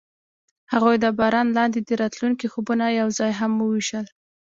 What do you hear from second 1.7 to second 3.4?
د راتلونکي خوبونه یوځای